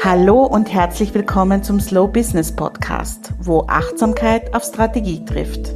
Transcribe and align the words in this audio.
Hallo 0.00 0.44
und 0.44 0.72
herzlich 0.72 1.12
willkommen 1.12 1.64
zum 1.64 1.80
Slow 1.80 2.06
Business 2.06 2.54
Podcast, 2.54 3.32
wo 3.40 3.64
Achtsamkeit 3.66 4.54
auf 4.54 4.62
Strategie 4.62 5.24
trifft. 5.24 5.74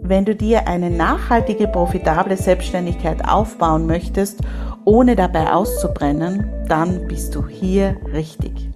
Wenn 0.00 0.24
du 0.24 0.36
dir 0.36 0.68
eine 0.68 0.90
nachhaltige, 0.90 1.66
profitable 1.66 2.36
Selbstständigkeit 2.36 3.28
aufbauen 3.28 3.86
möchtest, 3.86 4.42
ohne 4.84 5.16
dabei 5.16 5.52
auszubrennen, 5.52 6.48
dann 6.68 7.08
bist 7.08 7.34
du 7.34 7.48
hier 7.48 7.96
richtig. 8.12 8.70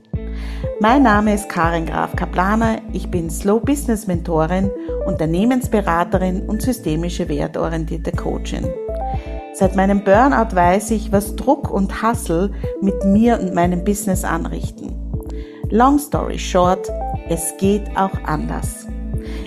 Mein 0.81 1.05
Name 1.05 1.33
ist 1.35 1.49
Karin 1.49 1.87
Graf 1.87 2.17
Kaplaner, 2.17 2.79
ich 2.93 3.09
bin 3.09 3.31
Slow 3.31 3.61
Business 3.61 4.09
Mentorin, 4.09 4.69
Unternehmensberaterin 5.07 6.43
und 6.43 6.61
systemische 6.61 7.29
wertorientierte 7.29 8.11
Coachin. 8.11 8.67
Seit 9.55 9.77
meinem 9.77 10.03
Burnout 10.03 10.57
weiß 10.57 10.93
ich, 10.93 11.13
was 11.13 11.37
Druck 11.37 11.71
und 11.71 12.03
Hassel 12.03 12.53
mit 12.81 13.05
mir 13.05 13.39
und 13.39 13.55
meinem 13.55 13.85
Business 13.85 14.25
anrichten. 14.25 14.95
Long 15.69 15.99
story 15.99 16.39
short, 16.39 16.91
es 17.29 17.55
geht 17.59 17.97
auch 17.97 18.13
anders. 18.25 18.87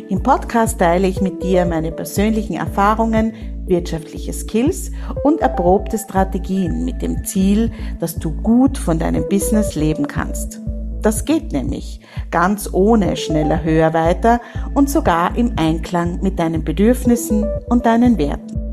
Im 0.08 0.22
Podcast 0.22 0.78
teile 0.78 1.08
ich 1.08 1.22
mit 1.22 1.42
dir 1.42 1.66
meine 1.66 1.92
persönlichen 1.92 2.56
Erfahrungen, 2.56 3.34
wirtschaftliche 3.66 4.32
Skills 4.32 4.92
und 5.24 5.42
erprobte 5.42 5.98
Strategien 5.98 6.86
mit 6.86 7.02
dem 7.02 7.26
Ziel, 7.26 7.72
dass 8.00 8.16
du 8.16 8.32
gut 8.32 8.78
von 8.78 9.00
deinem 9.00 9.28
Business 9.28 9.74
leben 9.74 10.08
kannst. 10.08 10.62
Das 11.02 11.26
geht 11.26 11.52
nämlich 11.52 12.00
ganz 12.30 12.70
ohne 12.72 13.18
schneller, 13.18 13.64
höher, 13.64 13.94
weiter 13.94 14.40
und 14.76 14.88
sogar 14.90 15.36
im 15.36 15.54
Einklang 15.56 16.22
mit 16.22 16.38
deinen 16.38 16.64
Bedürfnissen 16.64 17.46
und 17.70 17.88
deinen 17.88 18.20
Werten. 18.20 18.65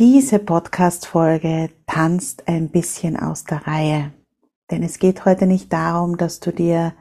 Diese 0.00 0.40
Podcast-Folge 0.40 1.70
tanzt 1.86 2.48
ein 2.48 2.68
bisschen 2.68 3.16
aus 3.16 3.44
der 3.44 3.64
Reihe. 3.64 4.12
Denn 4.68 4.82
es 4.82 4.98
geht 4.98 5.24
heute 5.24 5.46
nicht 5.46 5.72
darum, 5.72 6.16
dass 6.16 6.40
du 6.40 6.52
dir 6.52 6.96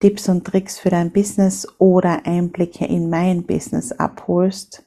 Tipps 0.00 0.26
und 0.30 0.46
Tricks 0.46 0.78
für 0.78 0.88
dein 0.88 1.12
Business 1.12 1.68
oder 1.78 2.24
Einblicke 2.24 2.86
in 2.86 3.10
mein 3.10 3.44
Business 3.44 3.92
abholst, 3.92 4.86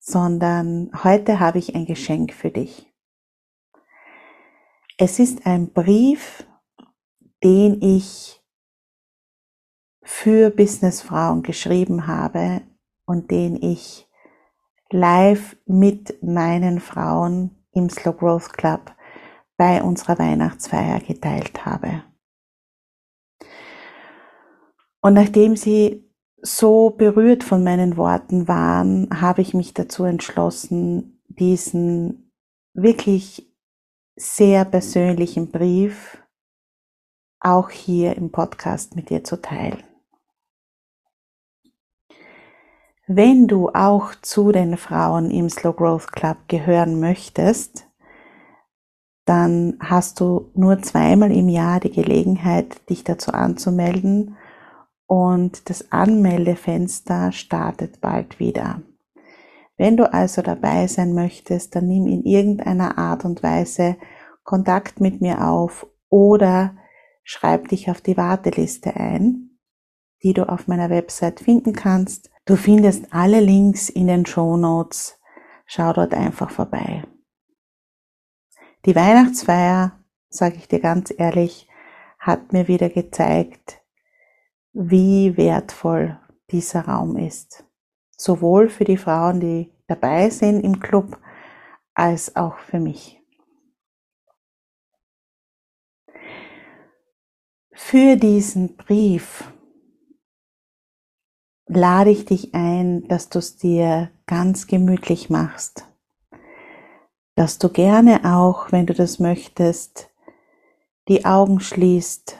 sondern 0.00 0.90
heute 1.04 1.38
habe 1.38 1.60
ich 1.60 1.76
ein 1.76 1.86
Geschenk 1.86 2.32
für 2.32 2.50
dich. 2.50 2.92
Es 4.98 5.20
ist 5.20 5.46
ein 5.46 5.72
Brief, 5.72 6.44
den 7.44 7.80
ich 7.80 8.42
für 10.02 10.50
Businessfrauen 10.50 11.44
geschrieben 11.44 12.08
habe 12.08 12.62
und 13.04 13.30
den 13.30 13.62
ich 13.62 14.08
live 14.92 15.56
mit 15.66 16.22
meinen 16.22 16.80
Frauen 16.80 17.50
im 17.72 17.88
Slow 17.88 18.16
Growth 18.16 18.52
Club 18.52 18.94
bei 19.56 19.82
unserer 19.82 20.18
Weihnachtsfeier 20.18 21.00
geteilt 21.00 21.64
habe. 21.64 22.02
Und 25.00 25.14
nachdem 25.14 25.56
sie 25.56 26.08
so 26.40 26.90
berührt 26.90 27.44
von 27.44 27.62
meinen 27.62 27.96
Worten 27.96 28.48
waren, 28.48 29.08
habe 29.20 29.42
ich 29.42 29.54
mich 29.54 29.74
dazu 29.74 30.04
entschlossen, 30.04 31.22
diesen 31.28 32.32
wirklich 32.74 33.52
sehr 34.16 34.64
persönlichen 34.64 35.50
Brief 35.50 36.18
auch 37.40 37.70
hier 37.70 38.16
im 38.16 38.30
Podcast 38.30 38.94
mit 38.94 39.10
dir 39.10 39.24
zu 39.24 39.40
teilen. 39.40 39.82
Wenn 43.14 43.46
du 43.46 43.68
auch 43.68 44.14
zu 44.22 44.52
den 44.52 44.78
Frauen 44.78 45.30
im 45.30 45.50
Slow 45.50 45.74
Growth 45.76 46.12
Club 46.12 46.38
gehören 46.48 46.98
möchtest, 46.98 47.86
dann 49.26 49.76
hast 49.80 50.18
du 50.18 50.50
nur 50.54 50.80
zweimal 50.80 51.30
im 51.30 51.50
Jahr 51.50 51.78
die 51.78 51.90
Gelegenheit, 51.90 52.88
dich 52.88 53.04
dazu 53.04 53.32
anzumelden 53.32 54.38
und 55.06 55.68
das 55.68 55.92
Anmeldefenster 55.92 57.32
startet 57.32 58.00
bald 58.00 58.40
wieder. 58.40 58.80
Wenn 59.76 59.98
du 59.98 60.10
also 60.10 60.40
dabei 60.40 60.86
sein 60.86 61.12
möchtest, 61.12 61.76
dann 61.76 61.88
nimm 61.88 62.06
in 62.06 62.22
irgendeiner 62.22 62.96
Art 62.96 63.26
und 63.26 63.42
Weise 63.42 63.96
Kontakt 64.42 65.02
mit 65.02 65.20
mir 65.20 65.46
auf 65.46 65.86
oder 66.08 66.74
schreib 67.24 67.68
dich 67.68 67.90
auf 67.90 68.00
die 68.00 68.16
Warteliste 68.16 68.96
ein, 68.96 69.58
die 70.22 70.32
du 70.32 70.48
auf 70.48 70.66
meiner 70.66 70.88
Website 70.88 71.40
finden 71.40 71.74
kannst. 71.74 72.31
Du 72.44 72.56
findest 72.56 73.12
alle 73.14 73.38
Links 73.38 73.88
in 73.88 74.08
den 74.08 74.26
Show 74.26 74.56
Notes. 74.56 75.16
Schau 75.64 75.92
dort 75.92 76.12
einfach 76.12 76.50
vorbei. 76.50 77.04
Die 78.84 78.96
Weihnachtsfeier, 78.96 80.00
sage 80.28 80.56
ich 80.56 80.66
dir 80.66 80.80
ganz 80.80 81.14
ehrlich, 81.16 81.68
hat 82.18 82.52
mir 82.52 82.66
wieder 82.66 82.88
gezeigt, 82.88 83.80
wie 84.72 85.36
wertvoll 85.36 86.18
dieser 86.50 86.86
Raum 86.86 87.16
ist. 87.16 87.64
Sowohl 88.16 88.68
für 88.68 88.84
die 88.84 88.96
Frauen, 88.96 89.38
die 89.38 89.72
dabei 89.86 90.28
sind 90.30 90.64
im 90.64 90.80
Club, 90.80 91.18
als 91.94 92.34
auch 92.34 92.58
für 92.58 92.80
mich. 92.80 93.22
Für 97.72 98.16
diesen 98.16 98.76
Brief 98.76 99.52
lade 101.76 102.10
ich 102.10 102.24
dich 102.24 102.54
ein, 102.54 103.06
dass 103.08 103.28
du 103.28 103.38
es 103.38 103.56
dir 103.56 104.10
ganz 104.26 104.66
gemütlich 104.66 105.30
machst, 105.30 105.86
dass 107.34 107.58
du 107.58 107.68
gerne 107.68 108.20
auch, 108.24 108.72
wenn 108.72 108.86
du 108.86 108.94
das 108.94 109.18
möchtest, 109.18 110.10
die 111.08 111.24
Augen 111.24 111.60
schließt, 111.60 112.38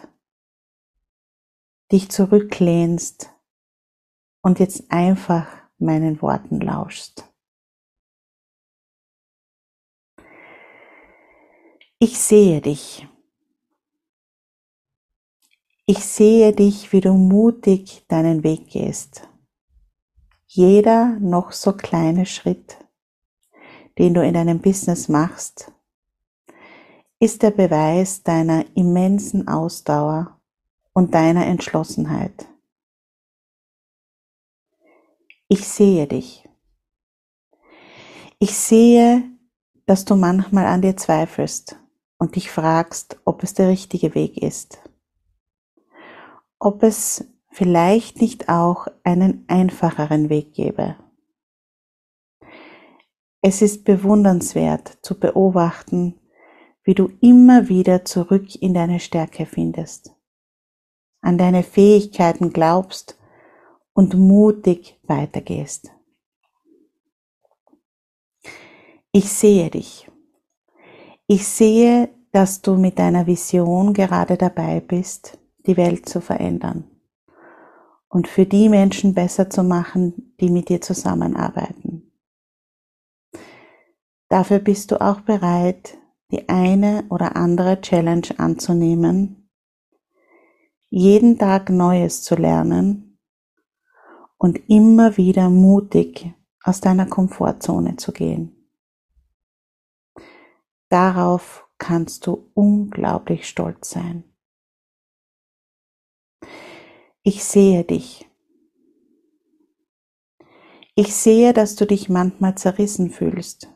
dich 1.91 2.11
zurücklehnst 2.11 3.31
und 4.43 4.59
jetzt 4.59 4.91
einfach 4.91 5.47
meinen 5.79 6.23
Worten 6.23 6.61
lauschst. 6.61 7.29
Ich 11.99 12.19
sehe 12.19 12.61
dich. 12.61 13.07
Ich 15.85 16.05
sehe 16.05 16.53
dich, 16.53 16.93
wie 16.93 17.01
du 17.01 17.15
mutig 17.15 18.05
deinen 18.07 18.45
Weg 18.45 18.69
gehst. 18.69 19.29
Jeder 20.47 21.19
noch 21.19 21.51
so 21.51 21.73
kleine 21.73 22.25
Schritt, 22.25 22.77
den 23.99 24.15
du 24.15 24.25
in 24.25 24.35
deinem 24.35 24.61
Business 24.61 25.09
machst, 25.09 25.73
ist 27.19 27.43
der 27.43 27.51
Beweis 27.51 28.23
deiner 28.23 28.65
immensen 28.77 29.49
Ausdauer 29.49 30.41
und 30.93 31.15
deiner 31.15 31.47
Entschlossenheit. 31.47 32.47
Ich 35.49 35.67
sehe 35.67 36.07
dich. 36.07 36.49
Ich 38.39 38.57
sehe, 38.57 39.25
dass 39.87 40.05
du 40.05 40.15
manchmal 40.15 40.67
an 40.67 40.81
dir 40.81 40.97
zweifelst 40.97 41.77
und 42.19 42.37
dich 42.37 42.53
fragst, 42.53 43.21
ob 43.25 43.43
es 43.43 43.55
der 43.55 43.69
richtige 43.69 44.15
Weg 44.15 44.37
ist 44.37 44.81
ob 46.63 46.85
es 46.85 47.25
vielleicht 47.51 48.21
nicht 48.21 48.49
auch 48.49 48.87
einen 49.03 49.45
einfacheren 49.49 50.29
Weg 50.31 50.55
gäbe. 50.55 50.97
Es 53.41 53.63
ist 53.63 53.85
bewundernswert 53.85 54.99
zu 55.03 55.19
beobachten, 55.19 56.21
wie 56.85 56.95
du 56.95 57.11
immer 57.21 57.69
wieder 57.69 58.05
zurück 58.05 58.55
in 58.63 58.75
deine 58.75 59.01
Stärke 59.01 59.45
findest, 59.45 60.15
an 61.21 61.37
deine 61.37 61.65
Fähigkeiten 61.65 62.53
glaubst 62.53 63.19
und 63.93 64.15
mutig 64.15 65.01
weitergehst. 65.03 65.91
Ich 69.11 69.29
sehe 69.33 69.69
dich. 69.69 70.09
Ich 71.27 71.47
sehe, 71.49 72.09
dass 72.31 72.63
du 72.63 72.77
mit 72.77 73.01
deiner 73.01 73.27
Vision 73.27 73.93
gerade 73.95 74.37
dabei 74.37 74.79
bist, 74.79 75.42
die 75.67 75.77
Welt 75.77 76.09
zu 76.09 76.21
verändern 76.21 76.85
und 78.09 78.29
für 78.29 78.47
die 78.47 78.69
Menschen 78.69 79.15
besser 79.15 79.49
zu 79.49 79.63
machen, 79.65 80.35
die 80.41 80.51
mit 80.51 80.69
dir 80.69 80.81
zusammenarbeiten. 80.81 82.13
Dafür 84.29 84.59
bist 84.59 84.91
du 84.91 85.01
auch 85.01 85.21
bereit, 85.21 85.99
die 86.31 86.49
eine 86.49 87.05
oder 87.11 87.37
andere 87.37 87.81
Challenge 87.81 88.29
anzunehmen, 88.39 89.51
jeden 90.89 91.39
Tag 91.39 91.71
Neues 91.71 92.23
zu 92.23 92.35
lernen 92.35 93.19
und 94.39 94.69
immer 94.69 95.17
wieder 95.17 95.49
mutig 95.49 96.35
aus 96.63 96.81
deiner 96.81 97.07
Komfortzone 97.07 97.97
zu 97.97 98.13
gehen. 98.13 98.69
Darauf 100.89 101.67
kannst 101.79 102.27
du 102.27 102.51
unglaublich 102.53 103.49
stolz 103.49 103.91
sein. 103.91 104.25
Ich 107.25 107.45
sehe 107.45 107.85
dich. 107.85 108.29
Ich 110.97 111.15
sehe, 111.15 111.53
dass 111.53 111.77
du 111.77 111.87
dich 111.87 112.09
manchmal 112.09 112.57
zerrissen 112.57 113.11
fühlst. 113.11 113.69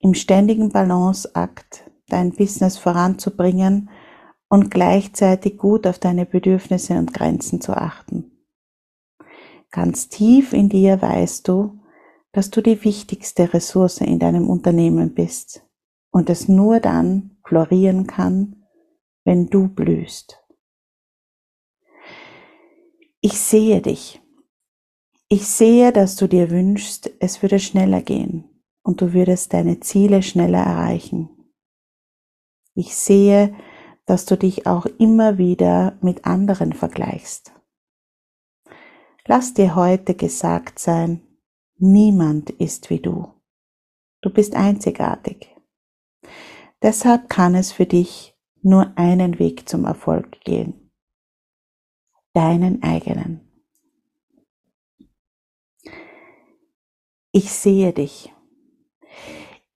Im 0.00 0.12
ständigen 0.12 0.68
Balanceakt 0.68 1.90
dein 2.08 2.32
Business 2.32 2.76
voranzubringen 2.76 3.88
und 4.50 4.70
gleichzeitig 4.70 5.56
gut 5.56 5.86
auf 5.86 5.98
deine 5.98 6.26
Bedürfnisse 6.26 6.92
und 6.92 7.14
Grenzen 7.14 7.62
zu 7.62 7.72
achten. 7.72 8.46
Ganz 9.70 10.10
tief 10.10 10.52
in 10.52 10.68
dir 10.68 11.00
weißt 11.00 11.48
du, 11.48 11.80
dass 12.32 12.50
du 12.50 12.60
die 12.60 12.84
wichtigste 12.84 13.54
Ressource 13.54 14.02
in 14.02 14.18
deinem 14.18 14.50
Unternehmen 14.50 15.14
bist 15.14 15.64
und 16.10 16.28
es 16.28 16.48
nur 16.48 16.80
dann 16.80 17.38
florieren 17.46 18.06
kann, 18.06 18.66
wenn 19.24 19.46
du 19.46 19.68
blühst. 19.68 20.43
Ich 23.26 23.40
sehe 23.40 23.80
dich. 23.80 24.20
Ich 25.30 25.46
sehe, 25.48 25.94
dass 25.94 26.16
du 26.16 26.28
dir 26.28 26.50
wünschst, 26.50 27.10
es 27.20 27.40
würde 27.40 27.58
schneller 27.58 28.02
gehen 28.02 28.44
und 28.82 29.00
du 29.00 29.14
würdest 29.14 29.54
deine 29.54 29.80
Ziele 29.80 30.22
schneller 30.22 30.58
erreichen. 30.58 31.30
Ich 32.74 32.94
sehe, 32.94 33.56
dass 34.04 34.26
du 34.26 34.36
dich 34.36 34.66
auch 34.66 34.84
immer 34.84 35.38
wieder 35.38 35.96
mit 36.02 36.26
anderen 36.26 36.74
vergleichst. 36.74 37.54
Lass 39.24 39.54
dir 39.54 39.74
heute 39.74 40.14
gesagt 40.14 40.78
sein, 40.78 41.22
niemand 41.78 42.50
ist 42.50 42.90
wie 42.90 43.00
du. 43.00 43.32
Du 44.20 44.28
bist 44.28 44.54
einzigartig. 44.54 45.48
Deshalb 46.82 47.30
kann 47.30 47.54
es 47.54 47.72
für 47.72 47.86
dich 47.86 48.36
nur 48.60 48.92
einen 48.98 49.38
Weg 49.38 49.66
zum 49.66 49.86
Erfolg 49.86 50.42
gehen. 50.42 50.83
Deinen 52.34 52.82
eigenen. 52.82 53.48
Ich 57.30 57.52
sehe 57.52 57.92
dich. 57.92 58.32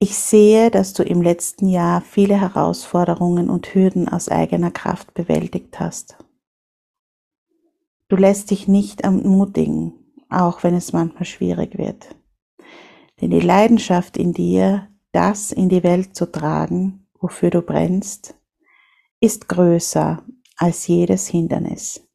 Ich 0.00 0.16
sehe, 0.16 0.72
dass 0.72 0.92
du 0.92 1.04
im 1.04 1.22
letzten 1.22 1.68
Jahr 1.68 2.00
viele 2.00 2.40
Herausforderungen 2.40 3.48
und 3.48 3.72
Hürden 3.74 4.08
aus 4.08 4.28
eigener 4.28 4.72
Kraft 4.72 5.14
bewältigt 5.14 5.78
hast. 5.78 6.18
Du 8.08 8.16
lässt 8.16 8.50
dich 8.50 8.66
nicht 8.66 9.02
ermutigen, 9.02 9.92
auch 10.28 10.64
wenn 10.64 10.74
es 10.74 10.92
manchmal 10.92 11.26
schwierig 11.26 11.78
wird. 11.78 12.16
Denn 13.20 13.30
die 13.30 13.40
Leidenschaft 13.40 14.16
in 14.16 14.32
dir, 14.32 14.88
das 15.12 15.52
in 15.52 15.68
die 15.68 15.84
Welt 15.84 16.16
zu 16.16 16.26
tragen, 16.30 17.06
wofür 17.20 17.50
du 17.50 17.62
brennst, 17.62 18.34
ist 19.20 19.48
größer 19.48 20.24
als 20.56 20.88
jedes 20.88 21.28
Hindernis. 21.28 22.07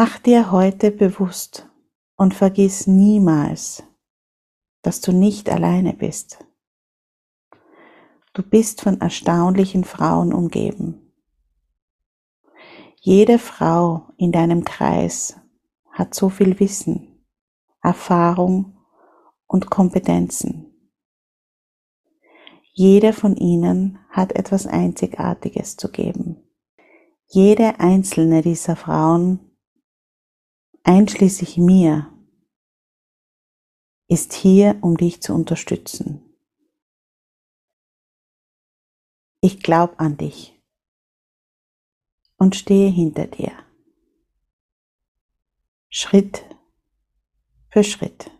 Mach 0.00 0.20
dir 0.20 0.52
heute 0.52 0.92
bewusst 0.92 1.68
und 2.14 2.32
vergiss 2.32 2.86
niemals, 2.86 3.82
dass 4.82 5.00
du 5.00 5.10
nicht 5.10 5.50
alleine 5.50 5.92
bist. 5.92 6.46
Du 8.32 8.44
bist 8.44 8.80
von 8.80 9.00
erstaunlichen 9.00 9.82
Frauen 9.82 10.32
umgeben. 10.32 11.12
Jede 13.00 13.40
Frau 13.40 14.06
in 14.16 14.30
deinem 14.30 14.62
Kreis 14.62 15.34
hat 15.90 16.14
so 16.14 16.28
viel 16.28 16.60
Wissen, 16.60 17.24
Erfahrung 17.82 18.78
und 19.48 19.68
Kompetenzen. 19.68 20.92
Jede 22.72 23.12
von 23.12 23.34
ihnen 23.34 23.98
hat 24.10 24.30
etwas 24.36 24.68
Einzigartiges 24.68 25.76
zu 25.76 25.90
geben. 25.90 26.36
Jede 27.26 27.80
einzelne 27.80 28.42
dieser 28.42 28.76
Frauen, 28.76 29.47
einschließlich 30.88 31.58
mir, 31.58 32.10
ist 34.08 34.32
hier, 34.32 34.78
um 34.80 34.96
dich 34.96 35.20
zu 35.20 35.34
unterstützen. 35.34 36.22
Ich 39.42 39.62
glaube 39.62 39.98
an 40.00 40.16
dich 40.16 40.58
und 42.38 42.56
stehe 42.56 42.90
hinter 42.90 43.26
dir. 43.26 43.52
Schritt 45.90 46.42
für 47.68 47.84
Schritt. 47.84 48.30